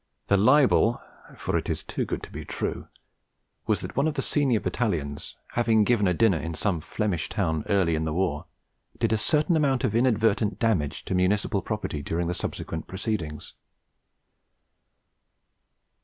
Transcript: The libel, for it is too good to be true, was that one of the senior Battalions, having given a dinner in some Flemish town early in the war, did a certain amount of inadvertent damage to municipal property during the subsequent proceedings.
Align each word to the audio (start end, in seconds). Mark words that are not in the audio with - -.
The 0.29 0.35
libel, 0.35 0.99
for 1.37 1.55
it 1.59 1.69
is 1.69 1.83
too 1.83 2.05
good 2.05 2.23
to 2.23 2.31
be 2.31 2.43
true, 2.43 2.87
was 3.67 3.81
that 3.81 3.95
one 3.95 4.07
of 4.07 4.15
the 4.15 4.23
senior 4.23 4.59
Battalions, 4.59 5.35
having 5.49 5.83
given 5.83 6.07
a 6.07 6.13
dinner 6.15 6.39
in 6.39 6.55
some 6.55 6.81
Flemish 6.81 7.29
town 7.29 7.63
early 7.69 7.93
in 7.93 8.03
the 8.05 8.11
war, 8.11 8.47
did 8.97 9.13
a 9.13 9.15
certain 9.17 9.55
amount 9.55 9.83
of 9.83 9.93
inadvertent 9.93 10.57
damage 10.57 11.05
to 11.05 11.13
municipal 11.13 11.61
property 11.61 12.01
during 12.01 12.25
the 12.27 12.33
subsequent 12.33 12.87
proceedings. 12.87 13.53